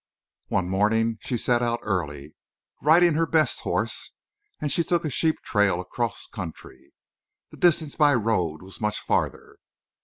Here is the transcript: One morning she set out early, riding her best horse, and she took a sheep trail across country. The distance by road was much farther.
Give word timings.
One 0.47 0.67
morning 0.67 1.19
she 1.21 1.37
set 1.37 1.61
out 1.61 1.79
early, 1.83 2.33
riding 2.81 3.13
her 3.13 3.27
best 3.27 3.59
horse, 3.59 4.13
and 4.59 4.71
she 4.71 4.83
took 4.83 5.05
a 5.05 5.11
sheep 5.11 5.35
trail 5.43 5.79
across 5.79 6.25
country. 6.25 6.95
The 7.51 7.57
distance 7.57 7.95
by 7.97 8.15
road 8.15 8.63
was 8.63 8.81
much 8.81 8.97
farther. 8.99 9.57